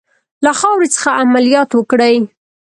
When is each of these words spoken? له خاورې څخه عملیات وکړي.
له 0.45 0.51
خاورې 0.59 0.87
څخه 0.95 1.09
عملیات 1.21 1.69
وکړي. 1.73 2.15